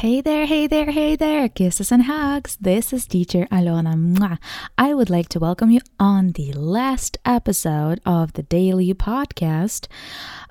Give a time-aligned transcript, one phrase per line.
[0.00, 1.46] Hey there, hey there, hey there.
[1.50, 2.56] Kisses and hugs.
[2.58, 3.96] This is teacher Alona.
[3.96, 4.38] Mwah.
[4.78, 9.88] I would like to welcome you on the last episode of the daily podcast.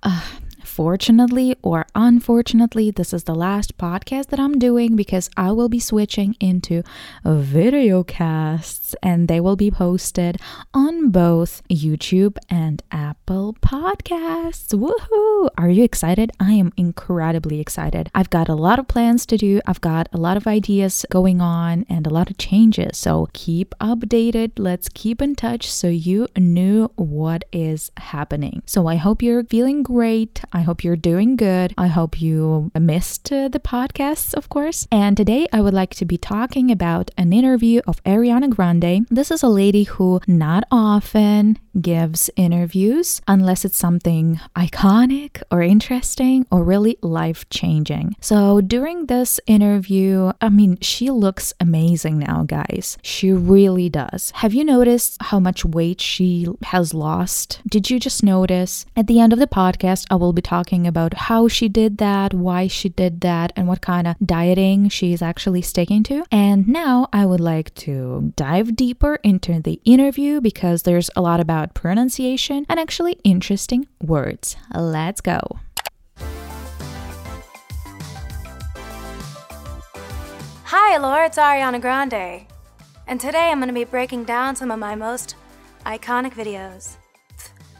[0.04, 0.21] Uh,
[0.70, 5.80] Fortunately or unfortunately, this is the last podcast that I'm doing because I will be
[5.80, 6.84] switching into
[7.25, 10.38] video casts and they will be posted
[10.74, 14.74] on both YouTube and Apple Podcasts.
[14.74, 15.50] Woohoo!
[15.57, 16.32] Are you excited?
[16.39, 18.10] I am incredibly excited.
[18.14, 21.42] I've got a lot of plans to do, I've got a lot of ideas going
[21.42, 22.97] on and a lot of changes.
[22.97, 24.51] So keep updated.
[24.57, 28.61] Let's keep in touch so you knew what is happening.
[28.65, 30.42] So I hope you're feeling great.
[30.61, 31.73] Hope you're doing good.
[31.77, 34.88] I hope you missed uh, the podcasts, of course.
[34.91, 39.08] And today I would like to be talking about an interview of Ariana Grande.
[39.09, 46.45] This is a lady who not often gives interviews unless it's something iconic or interesting
[46.52, 48.16] or really life changing.
[48.22, 52.97] So during this interview, I mean, she looks amazing now, guys.
[53.02, 54.31] She really does.
[54.35, 57.61] Have you noticed how much weight she has lost?
[57.67, 58.85] Did you just notice?
[58.95, 62.33] At the end of the podcast, I will be talking about how she did that,
[62.33, 66.25] why she did that, and what kind of dieting she's actually sticking to.
[66.31, 71.39] And now I would like to dive deeper into the interview because there's a lot
[71.39, 74.58] about pronunciation and actually interesting words.
[74.73, 75.59] Let's go.
[80.66, 82.45] Hi, Laura, it's Ariana Grande.
[83.08, 85.36] And today I'm going to be breaking down some of my most
[85.86, 86.97] iconic videos.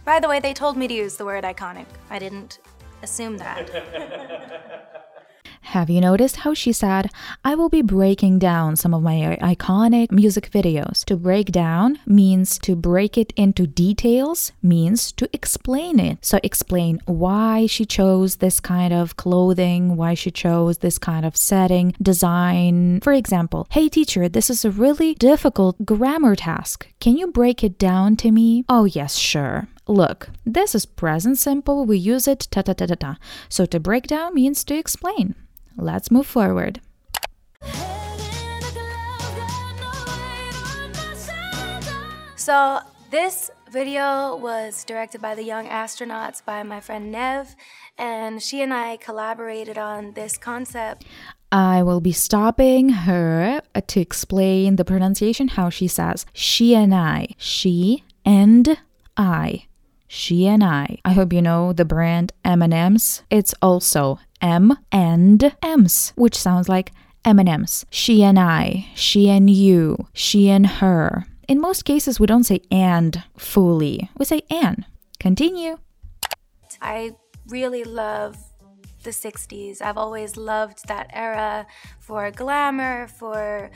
[0.06, 1.86] By the way, they told me to use the word iconic.
[2.10, 2.60] I didn't
[3.04, 3.70] assume that.
[5.74, 7.12] Have you noticed how she said,
[7.46, 11.06] I will be breaking down some of my uh, iconic music videos?
[11.06, 16.26] To break down means to break it into details, means to explain it.
[16.26, 21.38] So, explain why she chose this kind of clothing, why she chose this kind of
[21.38, 23.00] setting, design.
[23.02, 26.88] For example, hey teacher, this is a really difficult grammar task.
[27.00, 28.66] Can you break it down to me?
[28.68, 29.68] Oh, yes, sure.
[29.88, 31.86] Look, this is present simple.
[31.86, 33.18] We use it ta ta ta ta ta.
[33.50, 35.36] So to break down means to explain.
[35.78, 36.82] Let's move forward.
[42.36, 42.80] So,
[43.12, 47.56] this video was directed by the Young Astronauts by my friend Nev,
[47.98, 51.06] and she and I collaborated on this concept.
[51.52, 57.36] I will be stopping her to explain the pronunciation how she says she and I.
[57.38, 58.78] She and
[59.18, 59.66] I.
[60.08, 60.98] She and I.
[61.06, 63.24] I hope you know the brand M&M's.
[63.30, 66.92] It's also M and M's, which sounds like
[67.26, 67.86] M&M's.
[67.90, 71.26] She and I, she and you, she and her.
[71.48, 74.10] In most cases, we don't say and fully.
[74.18, 74.86] We say and.
[75.20, 75.78] Continue.
[76.82, 77.16] I
[77.48, 78.38] really love
[79.04, 79.82] the 60s.
[79.82, 81.66] I've always loved that era
[82.00, 83.72] for glamour, for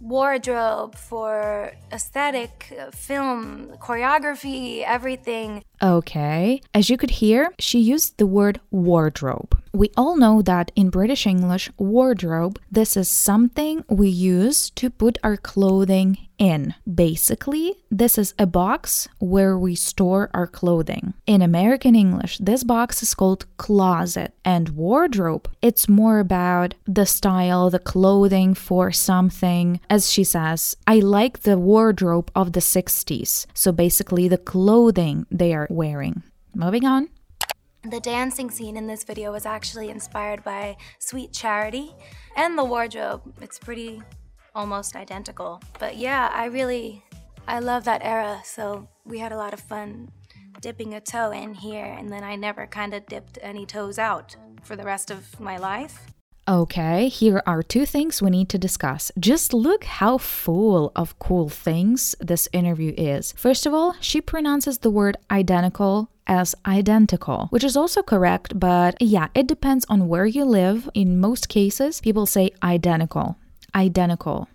[0.00, 5.64] wardrobe, for aesthetic, uh, film, choreography, everything.
[5.82, 6.60] Okay.
[6.74, 9.60] As you could hear, she used the word wardrobe.
[9.72, 15.18] We all know that in British English, wardrobe, this is something we use to put
[15.22, 16.74] our clothing in.
[16.92, 21.14] Basically, this is a box where we store our clothing.
[21.26, 27.70] In American English, this box is called closet, and wardrobe, it's more about the style,
[27.70, 29.80] the clothing for something.
[29.90, 33.46] As she says, I like the wardrobe of the 60s.
[33.52, 36.22] So basically, the clothing they are wearing.
[36.54, 37.08] Moving on.
[37.82, 41.94] The dancing scene in this video was actually inspired by Sweet Charity
[42.36, 43.22] and the wardrobe.
[43.40, 44.02] It's pretty
[44.54, 45.62] almost identical.
[45.78, 47.04] But yeah, I really
[47.46, 50.10] I love that era, so we had a lot of fun
[50.60, 54.34] dipping a toe in here and then I never kind of dipped any toes out
[54.64, 56.06] for the rest of my life.
[56.48, 59.12] Okay, here are two things we need to discuss.
[59.20, 63.34] Just look how full of cool things this interview is.
[63.36, 68.96] First of all, she pronounces the word identical as identical, which is also correct, but
[68.98, 70.88] yeah, it depends on where you live.
[70.94, 73.36] In most cases, people say identical.
[73.74, 74.48] Identical.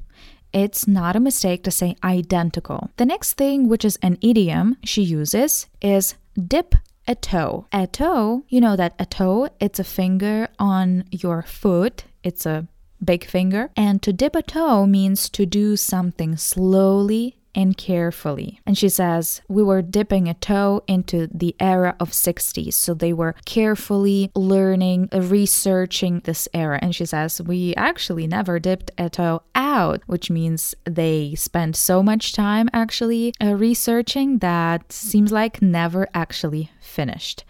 [0.51, 2.89] It's not a mistake to say identical.
[2.97, 6.73] The next thing, which is an idiom she uses, is dip
[7.07, 7.65] a toe.
[7.71, 12.05] A toe, you know that a toe, it's a finger on your foot.
[12.23, 12.67] It's a
[13.03, 13.69] big finger.
[13.75, 18.59] And to dip a toe means to do something slowly and carefully.
[18.65, 22.73] And she says, we were dipping a toe into the era of 60s.
[22.73, 26.79] So they were carefully learning, researching this era.
[26.81, 32.01] And she says, we actually never dipped a toe out, which means they spent so
[32.03, 37.44] much time actually uh, researching that seems like never actually finished.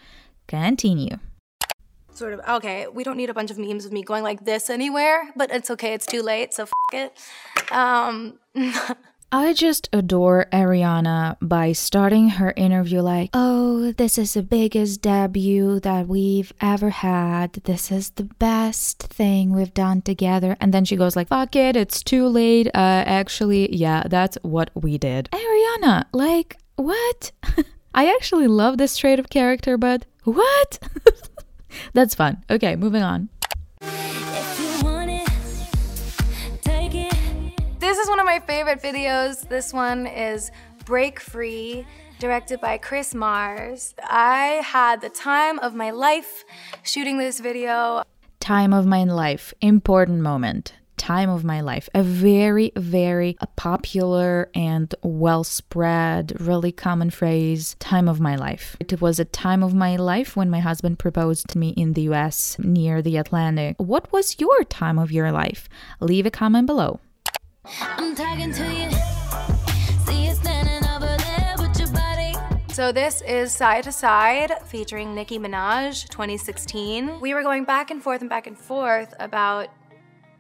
[0.48, 1.18] Continue.
[2.14, 2.88] sort of okay.
[2.88, 5.70] We don't need a bunch of memes of me going like this anywhere, but it's
[5.72, 5.94] okay.
[5.94, 7.18] It's too late, so f- it.
[7.72, 8.40] Um,
[9.36, 15.80] I just adore Ariana by starting her interview like, Oh, this is the biggest debut
[15.80, 17.54] that we've ever had.
[17.54, 20.56] This is the best thing we've done together.
[20.62, 22.68] And then she goes like, Fuck it, it's too late.
[22.68, 25.32] Uh, actually, yeah, that's what we did.
[25.32, 27.32] Ariana, like, what?
[27.96, 30.78] I actually love this trait of character, but what?
[31.94, 32.44] that's fun.
[32.52, 33.30] Okay, moving on.
[37.94, 39.48] This is one of my favorite videos.
[39.48, 40.50] This one is
[40.84, 41.86] Break Free,
[42.18, 43.94] directed by Chris Marrs.
[44.02, 46.44] I had the time of my life
[46.82, 48.02] shooting this video.
[48.40, 50.74] Time of my life, important moment.
[50.98, 51.88] Time of my life.
[51.94, 57.76] A very, very popular and well spread, really common phrase.
[57.78, 58.76] Time of my life.
[58.80, 62.10] It was a time of my life when my husband proposed to me in the
[62.14, 63.76] US near the Atlantic.
[63.78, 65.70] What was your time of your life?
[66.00, 67.00] Leave a comment below.
[67.66, 68.90] I'm talking to you.
[72.74, 77.20] So this is Side to Side featuring Nicki Minaj 2016.
[77.22, 79.70] We were going back and forth and back and forth about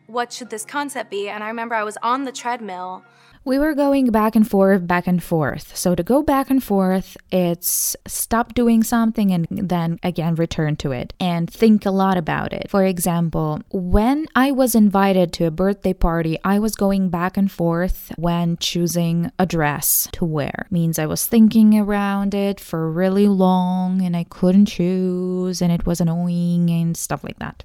[0.08, 3.06] what should this concept be and I remember I was on the treadmill
[3.46, 5.76] we were going back and forth, back and forth.
[5.76, 10.92] So to go back and forth, it's stop doing something and then again return to
[10.92, 12.70] it and think a lot about it.
[12.70, 17.52] For example, when I was invited to a birthday party, I was going back and
[17.52, 20.68] forth when choosing a dress to wear.
[20.72, 25.86] Means I was thinking around it for really long and I couldn't choose and it
[25.86, 27.64] was annoying and stuff like that.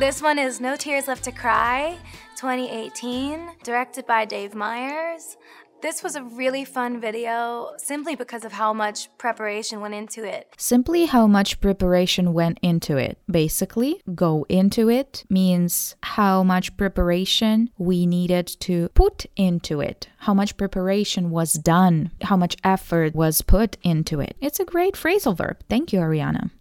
[0.00, 1.98] This one is No Tears Left to Cry
[2.36, 5.36] 2018, directed by Dave Meyers.
[5.82, 10.54] This was a really fun video simply because of how much preparation went into it.
[10.56, 13.18] Simply how much preparation went into it.
[13.30, 20.32] Basically, go into it means how much preparation we needed to put into it, how
[20.32, 24.34] much preparation was done, how much effort was put into it.
[24.40, 25.58] It's a great phrasal verb.
[25.68, 26.52] Thank you, Ariana.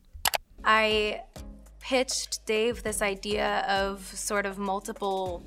[0.65, 1.21] I
[1.89, 5.41] pitched Dave this idea of sort of multiple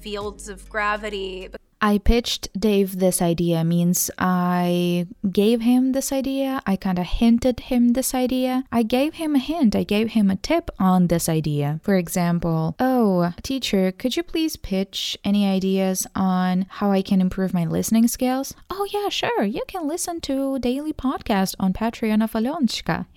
[0.00, 1.48] fields of gravity.
[1.80, 7.60] I pitched Dave this idea means I gave him this idea, I kind of hinted
[7.70, 8.64] him this idea.
[8.72, 11.78] I gave him a hint, I gave him a tip on this idea.
[11.84, 17.54] For example, oh, teacher, could you please pitch any ideas on how I can improve
[17.54, 18.52] my listening skills?
[18.68, 19.44] Oh, yeah, sure.
[19.44, 23.06] You can listen to daily podcast on Patreon of Alonchka.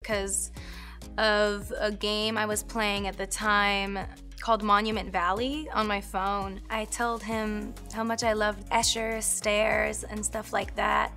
[0.00, 0.52] Because
[1.18, 3.98] of a game I was playing at the time
[4.40, 6.60] called Monument Valley on my phone.
[6.70, 11.12] I told him how much I loved Escher, stairs, and stuff like that.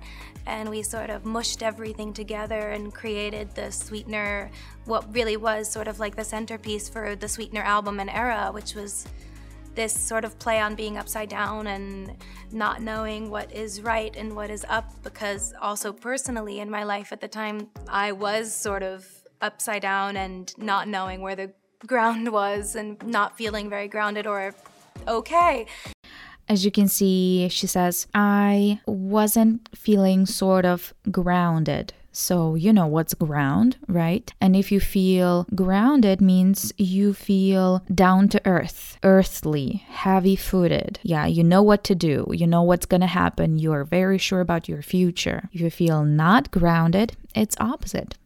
[0.46, 4.50] And we sort of mushed everything together and created the Sweetener,
[4.86, 8.74] what really was sort of like the centerpiece for the Sweetener album and era, which
[8.74, 9.06] was
[9.74, 12.16] this sort of play on being upside down and
[12.50, 14.90] not knowing what is right and what is up.
[15.04, 20.16] Because also personally in my life at the time, I was sort of upside down
[20.16, 21.52] and not knowing where the
[21.86, 24.54] ground was and not feeling very grounded or
[25.08, 25.66] okay.
[26.48, 31.92] As you can see, she says, I wasn't feeling sort of grounded.
[32.12, 34.32] So, you know what's ground, right?
[34.40, 40.98] And if you feel grounded, means you feel down to earth, earthly, heavy footed.
[41.04, 44.40] Yeah, you know what to do, you know what's gonna happen, you are very sure
[44.40, 45.48] about your future.
[45.52, 48.16] If you feel not grounded, it's opposite.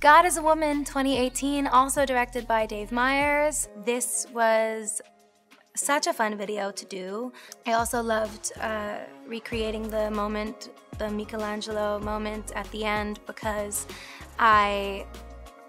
[0.00, 3.68] God is a Woman 2018, also directed by Dave Meyers.
[3.84, 5.00] This was
[5.76, 7.32] such a fun video to do.
[7.66, 13.86] I also loved uh, recreating the moment, the Michelangelo moment at the end, because
[14.38, 15.06] I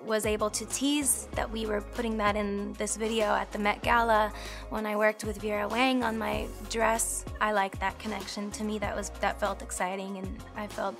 [0.05, 3.81] was able to tease that we were putting that in this video at the Met
[3.83, 4.31] Gala
[4.69, 7.25] when I worked with Vera Wang on my dress.
[7.39, 8.51] I like that connection.
[8.51, 10.95] To me, that was that felt exciting, and I felt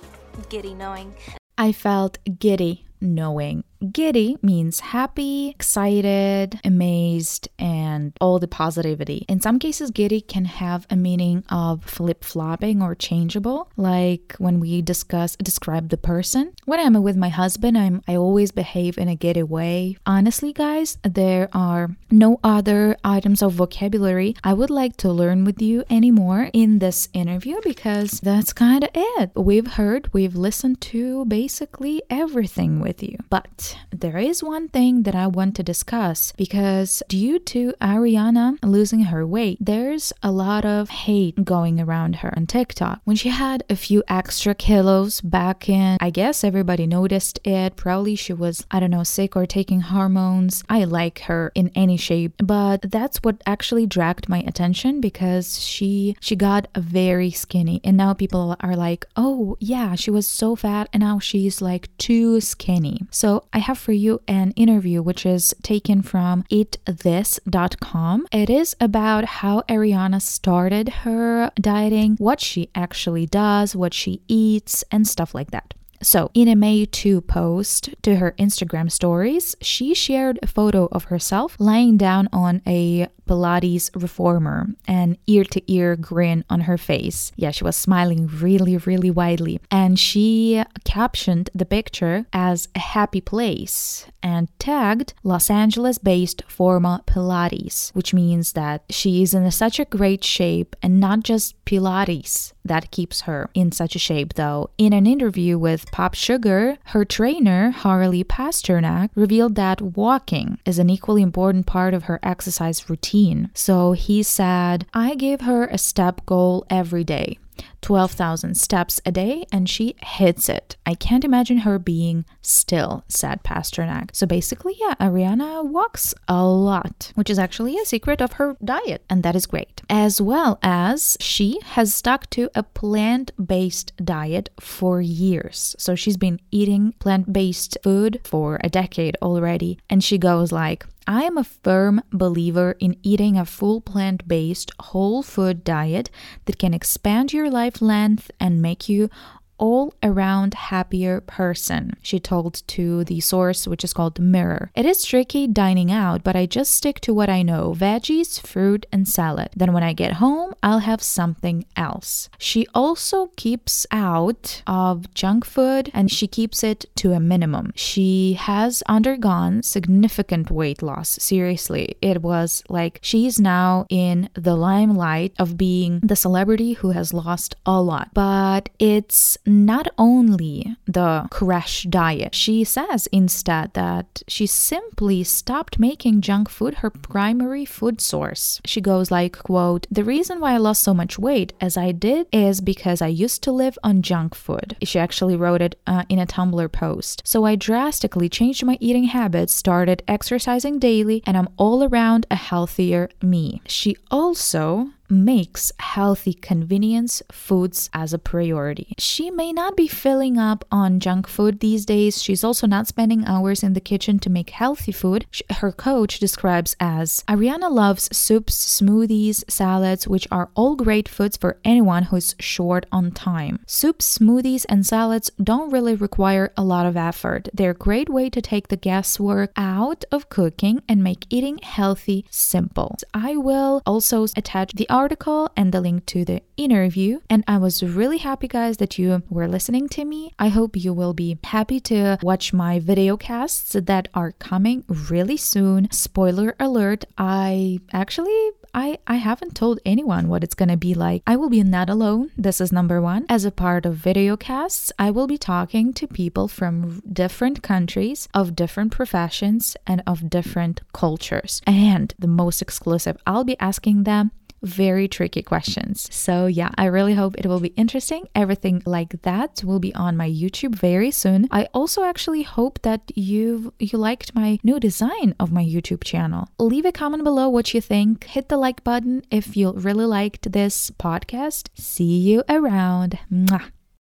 [0.48, 1.14] giddy knowing.
[1.58, 3.64] I felt giddy knowing.
[3.92, 9.24] Giddy means happy, excited, amazed, and all the positivity.
[9.28, 14.60] In some cases, giddy can have a meaning of flip flopping or changeable, like when
[14.60, 16.52] we discuss describe the person.
[16.64, 19.96] When I'm with my husband, I'm I always behave in a giddy way.
[20.06, 25.60] Honestly, guys, there are no other items of vocabulary I would like to learn with
[25.60, 29.32] you anymore in this interview because that's kind of it.
[29.34, 33.18] We've heard, we've listened to basically everything with you.
[33.28, 39.04] But There is one thing that I want to discuss because due to Ariana losing
[39.04, 43.00] her weight, there's a lot of hate going around her on TikTok.
[43.04, 47.76] When she had a few extra kilos back in, I guess everybody noticed it.
[47.76, 50.64] Probably she was, I don't know, sick or taking hormones.
[50.68, 56.16] I like her in any shape, but that's what actually dragged my attention because she
[56.20, 60.88] she got very skinny and now people are like, "Oh, yeah, she was so fat
[60.92, 65.54] and now she's like too skinny." So, I have for you an interview which is
[65.62, 68.26] taken from eatthis.com.
[68.30, 74.84] It is about how Ariana started her dieting, what she actually does, what she eats,
[74.90, 75.74] and stuff like that.
[76.02, 81.04] So, in a May 2 post to her Instagram stories, she shared a photo of
[81.04, 87.32] herself lying down on a Pilates reformer, an ear to ear grin on her face.
[87.36, 89.60] Yeah, she was smiling really, really widely.
[89.70, 97.02] And she captioned the picture as a happy place and tagged Los Angeles based Forma
[97.06, 102.52] Pilates, which means that she is in such a great shape and not just Pilates
[102.64, 104.70] that keeps her in such a shape, though.
[104.78, 110.88] In an interview with Pop Sugar, her trainer, Harley Pasternak, revealed that walking is an
[110.88, 113.13] equally important part of her exercise routine.
[113.54, 117.38] So he said, I give her a step goal every day.
[117.82, 120.76] 12,000 steps a day and she hits it.
[120.86, 124.08] I can't imagine her being still, said Pasternak.
[124.14, 129.04] So basically, yeah, Ariana walks a lot, which is actually a secret of her diet,
[129.10, 129.82] and that is great.
[129.90, 135.76] As well as she has stuck to a plant based diet for years.
[135.78, 140.86] So she's been eating plant based food for a decade already, and she goes like,
[141.06, 146.10] I am a firm believer in eating a full plant based, whole food diet
[146.46, 149.10] that can expand your life length and make you
[149.58, 154.70] all around happier person, she told to the source, which is called Mirror.
[154.74, 158.86] It is tricky dining out, but I just stick to what I know veggies, fruit,
[158.92, 159.50] and salad.
[159.56, 162.28] Then when I get home, I'll have something else.
[162.38, 167.72] She also keeps out of junk food and she keeps it to a minimum.
[167.74, 171.18] She has undergone significant weight loss.
[171.20, 177.12] Seriously, it was like she's now in the limelight of being the celebrity who has
[177.12, 178.10] lost a lot.
[178.14, 186.20] But it's not only the crash diet, she says instead that she simply stopped making
[186.20, 188.60] junk food her primary food source.
[188.64, 192.26] She goes like, quote, "The reason why I lost so much weight as I did
[192.32, 196.18] is because I used to live on junk food." She actually wrote it uh, in
[196.18, 197.22] a Tumblr post.
[197.24, 202.36] So I drastically changed my eating habits, started exercising daily, and I'm all around a
[202.36, 203.60] healthier me.
[203.66, 208.94] She also makes healthy convenience foods as a priority.
[208.98, 212.22] She may not be filling up on junk food these days.
[212.22, 215.26] She's also not spending hours in the kitchen to make healthy food.
[215.50, 221.58] Her coach describes as Ariana loves soups, smoothies, salads, which are all great foods for
[221.64, 223.60] anyone who's short on time.
[223.66, 227.48] Soups, smoothies, and salads don't really require a lot of effort.
[227.52, 232.24] They're a great way to take the guesswork out of cooking and make eating healthy
[232.30, 232.96] simple.
[233.12, 237.18] I will also attach the article and the link to the interview.
[237.28, 240.32] And I was really happy, guys, that you were listening to me.
[240.38, 245.36] I hope you will be happy to watch my video casts that are coming really
[245.36, 245.90] soon.
[245.90, 251.22] Spoiler alert, I actually I, I haven't told anyone what it's gonna be like.
[251.26, 252.32] I will be not alone.
[252.36, 253.24] This is number one.
[253.28, 258.28] As a part of video casts, I will be talking to people from different countries,
[258.34, 261.62] of different professions, and of different cultures.
[261.66, 264.32] And the most exclusive, I'll be asking them
[264.64, 266.08] very tricky questions.
[266.12, 268.26] So, yeah, I really hope it will be interesting.
[268.34, 271.46] Everything like that will be on my YouTube very soon.
[271.50, 276.48] I also actually hope that you you liked my new design of my YouTube channel.
[276.58, 278.24] Leave a comment below what you think.
[278.24, 281.68] Hit the like button if you really liked this podcast.
[281.74, 283.18] See you around.
[283.30, 283.70] Mwah.